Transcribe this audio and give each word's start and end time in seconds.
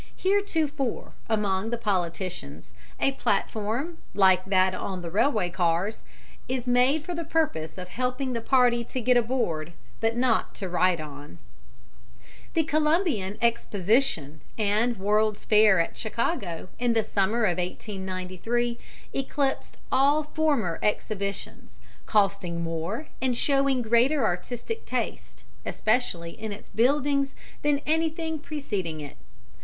Heretofore 0.17 1.13
among 1.29 1.69
the 1.69 1.77
politicians 1.77 2.73
a 2.99 3.11
platform, 3.11 3.99
like 4.15 4.43
that 4.45 4.73
on 4.73 5.03
the 5.03 5.11
railway 5.11 5.51
cars, 5.51 6.01
"is 6.49 6.65
made 6.65 7.05
for 7.05 7.13
the 7.13 7.23
purpose 7.23 7.77
of 7.77 7.87
helping 7.89 8.33
the 8.33 8.41
party 8.41 8.83
to 8.83 8.99
get 8.99 9.15
aboard, 9.15 9.73
but 9.99 10.17
not 10.17 10.55
to 10.55 10.67
ride 10.67 10.99
on." 10.99 11.37
The 12.55 12.63
Columbian 12.63 13.37
Exposition 13.43 14.41
and 14.57 14.97
World's 14.97 15.45
Fair 15.45 15.79
at 15.79 15.95
Chicago 15.95 16.69
in 16.79 16.93
the 16.93 17.03
summer 17.03 17.43
of 17.43 17.59
1893 17.59 18.79
eclipsed 19.13 19.77
all 19.91 20.23
former 20.23 20.79
Exhibitions, 20.81 21.77
costing 22.07 22.63
more 22.63 23.05
and 23.21 23.35
showing 23.35 23.83
greater 23.83 24.25
artistic 24.25 24.83
taste, 24.87 25.43
especially 25.63 26.31
in 26.31 26.51
its 26.51 26.69
buildings, 26.69 27.35
than 27.61 27.81
anything 27.85 28.39
preceding 28.39 28.99
it. 28.99 29.17